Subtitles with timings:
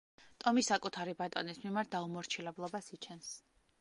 [0.43, 3.31] ტომი საკუთარი ბატონის მიმართ დაუმორჩილებლობას იჩენს.